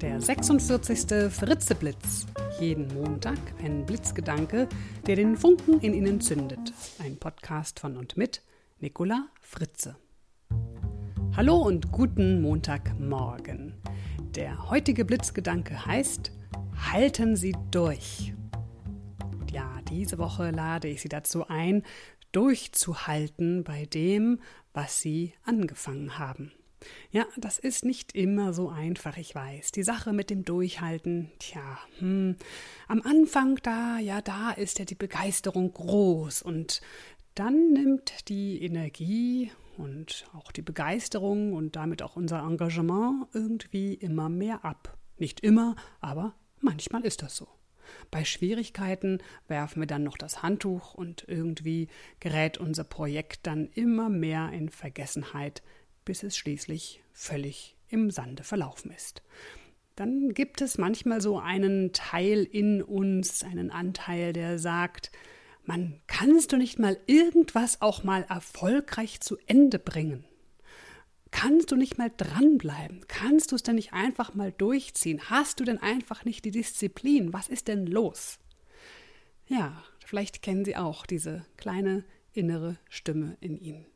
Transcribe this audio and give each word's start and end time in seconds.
Der 0.00 0.18
46. 0.18 1.30
Fritzeblitz. 1.30 2.24
Jeden 2.58 2.88
Montag 2.94 3.38
ein 3.62 3.84
Blitzgedanke, 3.84 4.66
der 5.06 5.16
den 5.16 5.36
Funken 5.36 5.78
in 5.80 5.92
Ihnen 5.92 6.22
zündet. 6.22 6.72
Ein 7.00 7.18
Podcast 7.18 7.80
von 7.80 7.98
und 7.98 8.16
mit 8.16 8.42
Nicola 8.78 9.28
Fritze. 9.42 9.96
Hallo 11.36 11.58
und 11.58 11.92
guten 11.92 12.40
Montagmorgen. 12.40 13.74
Der 14.34 14.70
heutige 14.70 15.04
Blitzgedanke 15.04 15.84
heißt 15.84 16.32
Halten 16.90 17.36
Sie 17.36 17.54
durch. 17.70 18.32
Ja, 19.52 19.82
diese 19.90 20.16
Woche 20.16 20.50
lade 20.50 20.88
ich 20.88 21.02
Sie 21.02 21.10
dazu 21.10 21.46
ein, 21.46 21.82
durchzuhalten 22.32 23.64
bei 23.64 23.84
dem, 23.84 24.40
was 24.72 24.98
Sie 25.00 25.34
angefangen 25.44 26.18
haben. 26.18 26.52
Ja, 27.10 27.26
das 27.36 27.58
ist 27.58 27.84
nicht 27.84 28.14
immer 28.14 28.52
so 28.52 28.68
einfach, 28.68 29.16
ich 29.16 29.34
weiß. 29.34 29.72
Die 29.72 29.82
Sache 29.82 30.12
mit 30.12 30.30
dem 30.30 30.44
Durchhalten, 30.44 31.30
tja, 31.38 31.78
hm, 31.98 32.36
am 32.88 33.02
Anfang 33.02 33.56
da, 33.62 33.98
ja, 33.98 34.20
da 34.22 34.50
ist 34.52 34.78
ja 34.78 34.84
die 34.84 34.94
Begeisterung 34.94 35.72
groß 35.72 36.42
und 36.42 36.80
dann 37.34 37.72
nimmt 37.72 38.28
die 38.28 38.62
Energie 38.62 39.50
und 39.76 40.26
auch 40.34 40.52
die 40.52 40.62
Begeisterung 40.62 41.52
und 41.54 41.76
damit 41.76 42.02
auch 42.02 42.16
unser 42.16 42.40
Engagement 42.40 43.28
irgendwie 43.32 43.94
immer 43.94 44.28
mehr 44.28 44.64
ab. 44.64 44.98
Nicht 45.18 45.40
immer, 45.40 45.76
aber 46.00 46.34
manchmal 46.60 47.04
ist 47.04 47.22
das 47.22 47.36
so. 47.36 47.48
Bei 48.10 48.24
Schwierigkeiten 48.24 49.18
werfen 49.48 49.80
wir 49.80 49.86
dann 49.86 50.04
noch 50.04 50.16
das 50.16 50.42
Handtuch 50.42 50.94
und 50.94 51.24
irgendwie 51.28 51.88
gerät 52.20 52.58
unser 52.58 52.84
Projekt 52.84 53.46
dann 53.46 53.68
immer 53.74 54.08
mehr 54.08 54.50
in 54.52 54.68
Vergessenheit, 54.68 55.62
bis 56.10 56.24
es 56.24 56.36
schließlich 56.36 57.00
völlig 57.12 57.76
im 57.88 58.10
Sande 58.10 58.42
verlaufen 58.42 58.90
ist. 58.90 59.22
Dann 59.94 60.34
gibt 60.34 60.60
es 60.60 60.76
manchmal 60.76 61.20
so 61.20 61.38
einen 61.38 61.92
Teil 61.92 62.42
in 62.42 62.82
uns, 62.82 63.44
einen 63.44 63.70
Anteil, 63.70 64.32
der 64.32 64.58
sagt, 64.58 65.12
man 65.64 66.00
kannst 66.08 66.50
du 66.50 66.56
nicht 66.56 66.80
mal 66.80 66.98
irgendwas 67.06 67.80
auch 67.80 68.02
mal 68.02 68.26
erfolgreich 68.28 69.20
zu 69.20 69.36
Ende 69.46 69.78
bringen? 69.78 70.24
Kannst 71.30 71.70
du 71.70 71.76
nicht 71.76 71.96
mal 71.96 72.10
dranbleiben? 72.16 73.04
Kannst 73.06 73.52
du 73.52 73.54
es 73.54 73.62
denn 73.62 73.76
nicht 73.76 73.92
einfach 73.92 74.34
mal 74.34 74.50
durchziehen? 74.50 75.30
Hast 75.30 75.60
du 75.60 75.64
denn 75.64 75.78
einfach 75.78 76.24
nicht 76.24 76.44
die 76.44 76.50
Disziplin? 76.50 77.32
Was 77.32 77.48
ist 77.48 77.68
denn 77.68 77.86
los? 77.86 78.40
Ja, 79.46 79.80
vielleicht 80.04 80.42
kennen 80.42 80.64
Sie 80.64 80.76
auch 80.76 81.06
diese 81.06 81.46
kleine 81.56 82.04
innere 82.32 82.78
Stimme 82.88 83.36
in 83.40 83.56
Ihnen. 83.56 83.86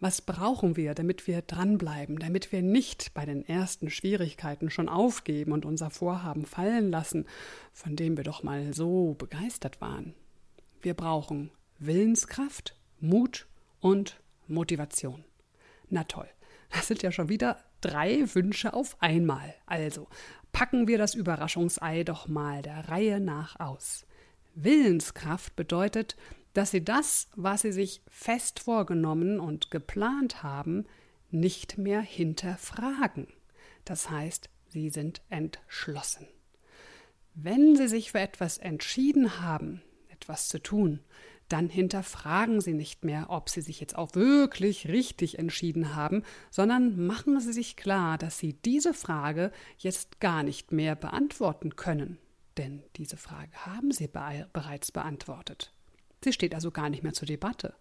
Was 0.00 0.20
brauchen 0.20 0.76
wir, 0.76 0.94
damit 0.94 1.26
wir 1.26 1.42
dranbleiben, 1.42 2.20
damit 2.20 2.52
wir 2.52 2.62
nicht 2.62 3.14
bei 3.14 3.26
den 3.26 3.44
ersten 3.44 3.90
Schwierigkeiten 3.90 4.70
schon 4.70 4.88
aufgeben 4.88 5.50
und 5.50 5.64
unser 5.64 5.90
Vorhaben 5.90 6.46
fallen 6.46 6.90
lassen, 6.90 7.26
von 7.72 7.96
dem 7.96 8.16
wir 8.16 8.22
doch 8.22 8.44
mal 8.44 8.72
so 8.72 9.14
begeistert 9.14 9.80
waren? 9.80 10.14
Wir 10.80 10.94
brauchen 10.94 11.50
Willenskraft, 11.80 12.76
Mut 13.00 13.48
und 13.80 14.20
Motivation. 14.46 15.24
Na 15.90 16.04
toll, 16.04 16.28
das 16.70 16.86
sind 16.86 17.02
ja 17.02 17.10
schon 17.10 17.28
wieder 17.28 17.58
drei 17.80 18.24
Wünsche 18.34 18.74
auf 18.74 18.96
einmal. 19.02 19.52
Also 19.66 20.06
packen 20.52 20.86
wir 20.86 20.98
das 20.98 21.16
Überraschungsei 21.16 22.04
doch 22.04 22.28
mal 22.28 22.62
der 22.62 22.88
Reihe 22.88 23.18
nach 23.18 23.58
aus. 23.58 24.06
Willenskraft 24.54 25.56
bedeutet, 25.56 26.16
dass 26.54 26.70
sie 26.70 26.84
das, 26.84 27.28
was 27.36 27.62
sie 27.62 27.72
sich 27.72 28.02
fest 28.08 28.60
vorgenommen 28.60 29.40
und 29.40 29.70
geplant 29.70 30.42
haben, 30.42 30.86
nicht 31.30 31.78
mehr 31.78 32.00
hinterfragen. 32.00 33.28
Das 33.84 34.10
heißt, 34.10 34.50
sie 34.68 34.90
sind 34.90 35.22
entschlossen. 35.28 36.26
Wenn 37.34 37.76
sie 37.76 37.88
sich 37.88 38.12
für 38.12 38.20
etwas 38.20 38.58
entschieden 38.58 39.40
haben, 39.40 39.82
etwas 40.08 40.48
zu 40.48 40.58
tun, 40.58 41.00
dann 41.48 41.70
hinterfragen 41.70 42.60
Sie 42.60 42.74
nicht 42.74 43.04
mehr, 43.04 43.26
ob 43.30 43.48
Sie 43.48 43.62
sich 43.62 43.80
jetzt 43.80 43.96
auch 43.96 44.14
wirklich 44.14 44.88
richtig 44.88 45.38
entschieden 45.38 45.94
haben, 45.94 46.22
sondern 46.50 47.06
machen 47.06 47.40
Sie 47.40 47.52
sich 47.52 47.76
klar, 47.76 48.18
dass 48.18 48.38
Sie 48.38 48.52
diese 48.52 48.92
Frage 48.92 49.50
jetzt 49.78 50.20
gar 50.20 50.42
nicht 50.42 50.72
mehr 50.72 50.94
beantworten 50.94 51.76
können. 51.76 52.18
Denn 52.58 52.82
diese 52.96 53.16
Frage 53.16 53.52
haben 53.64 53.92
Sie 53.92 54.08
be 54.08 54.48
bereits 54.52 54.92
beantwortet. 54.92 55.72
Sie 56.22 56.32
steht 56.32 56.54
also 56.54 56.70
gar 56.70 56.90
nicht 56.90 57.02
mehr 57.02 57.12
zur 57.12 57.26
Debatte. 57.26 57.74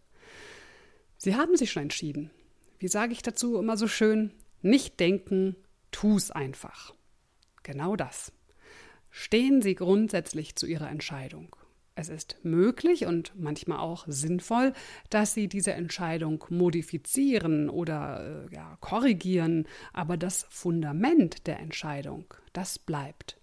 Sie 1.18 1.36
haben 1.36 1.56
sich 1.58 1.72
schon 1.72 1.84
entschieden. 1.84 2.31
Wie 2.80 2.88
sage 2.88 3.14
ich 3.14 3.22
dazu 3.22 3.58
immer 3.58 3.78
so 3.78 3.88
schön? 3.88 4.31
Nicht 4.62 5.00
denken, 5.00 5.56
tu's 5.92 6.31
einfach. 6.31 6.94
Genau 7.64 7.96
das. 7.96 8.31
Stehen 9.09 9.62
Sie 9.62 9.74
grundsätzlich 9.74 10.56
zu 10.56 10.68
Ihrer 10.68 10.90
Entscheidung. 10.90 11.56
Es 11.96 12.09
ist 12.09 12.38
möglich 12.44 13.08
und 13.08 13.34
manchmal 13.36 13.80
auch 13.80 14.06
sinnvoll, 14.08 14.74
dass 15.09 15.34
Sie 15.34 15.47
diese 15.47 15.74
Entscheidung 15.74 16.46
modifizieren 16.50 17.72
oder 17.72 18.46
äh, 18.52 18.56
ja, 18.56 18.78
korrigieren, 18.81 19.68
aber 19.94 20.16
das 20.16 20.46
Fundament 20.50 21.47
der 21.47 21.59
Entscheidung, 21.59 22.26
das 22.53 22.78
bleibt. 22.78 23.40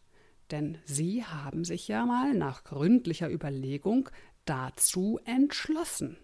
Denn 0.52 0.78
Sie 0.84 1.24
haben 1.24 1.64
sich 1.64 1.88
ja 1.88 2.06
mal 2.06 2.32
nach 2.34 2.62
gründlicher 2.62 3.28
Überlegung 3.28 4.08
dazu 4.44 5.18
entschlossen. 5.24 6.16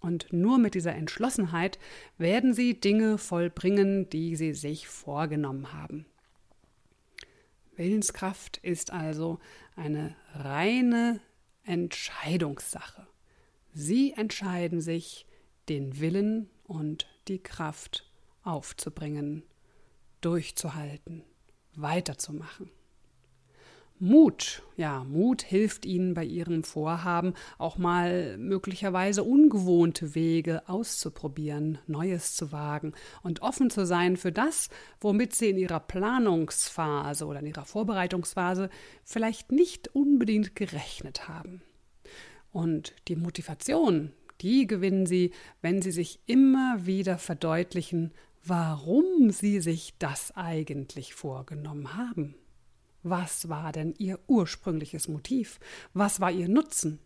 Und 0.00 0.32
nur 0.32 0.58
mit 0.58 0.74
dieser 0.74 0.94
Entschlossenheit 0.94 1.78
werden 2.18 2.54
Sie 2.54 2.78
Dinge 2.78 3.18
vollbringen, 3.18 4.08
die 4.10 4.36
Sie 4.36 4.54
sich 4.54 4.86
vorgenommen 4.88 5.72
haben. 5.72 6.06
Willenskraft 7.74 8.58
ist 8.58 8.92
also 8.92 9.38
eine 9.74 10.16
reine 10.32 11.20
Entscheidungssache. 11.64 13.06
Sie 13.72 14.12
entscheiden 14.12 14.80
sich, 14.80 15.26
den 15.68 15.98
Willen 16.00 16.48
und 16.64 17.08
die 17.28 17.42
Kraft 17.42 18.10
aufzubringen, 18.42 19.42
durchzuhalten, 20.20 21.24
weiterzumachen. 21.74 22.70
Mut, 23.98 24.62
ja, 24.76 25.04
Mut 25.04 25.40
hilft 25.40 25.86
Ihnen 25.86 26.12
bei 26.12 26.22
Ihrem 26.22 26.64
Vorhaben 26.64 27.32
auch 27.56 27.78
mal 27.78 28.36
möglicherweise 28.36 29.24
ungewohnte 29.24 30.14
Wege 30.14 30.68
auszuprobieren, 30.68 31.78
Neues 31.86 32.34
zu 32.34 32.52
wagen 32.52 32.92
und 33.22 33.40
offen 33.40 33.70
zu 33.70 33.86
sein 33.86 34.18
für 34.18 34.32
das, 34.32 34.68
womit 35.00 35.34
Sie 35.34 35.48
in 35.48 35.56
Ihrer 35.56 35.80
Planungsphase 35.80 37.24
oder 37.24 37.40
in 37.40 37.46
Ihrer 37.46 37.64
Vorbereitungsphase 37.64 38.68
vielleicht 39.02 39.50
nicht 39.50 39.88
unbedingt 39.94 40.54
gerechnet 40.54 41.26
haben. 41.26 41.62
Und 42.52 42.94
die 43.08 43.16
Motivation, 43.16 44.12
die 44.42 44.66
gewinnen 44.66 45.06
Sie, 45.06 45.32
wenn 45.62 45.80
Sie 45.80 45.90
sich 45.90 46.20
immer 46.26 46.84
wieder 46.84 47.16
verdeutlichen, 47.16 48.12
warum 48.44 49.30
Sie 49.30 49.60
sich 49.60 49.94
das 49.98 50.36
eigentlich 50.36 51.14
vorgenommen 51.14 51.96
haben. 51.96 52.34
Was 53.08 53.48
war 53.48 53.70
denn 53.70 53.94
ihr 53.98 54.18
ursprüngliches 54.26 55.06
Motiv? 55.06 55.60
Was 55.94 56.18
war 56.18 56.32
ihr 56.32 56.48
Nutzen? 56.48 56.98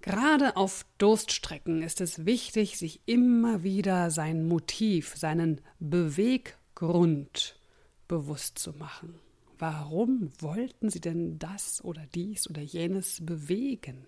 Gerade 0.00 0.56
auf 0.56 0.84
Durststrecken 0.98 1.82
ist 1.82 2.00
es 2.00 2.26
wichtig, 2.26 2.78
sich 2.78 3.00
immer 3.06 3.62
wieder 3.62 4.10
sein 4.10 4.48
Motiv, 4.48 5.14
seinen 5.16 5.60
Beweggrund 5.78 7.60
bewusst 8.08 8.58
zu 8.58 8.72
machen. 8.72 9.20
Warum 9.56 10.32
wollten 10.40 10.90
sie 10.90 11.00
denn 11.00 11.38
das 11.38 11.84
oder 11.84 12.04
dies 12.12 12.50
oder 12.50 12.62
jenes 12.62 13.24
bewegen? 13.24 14.04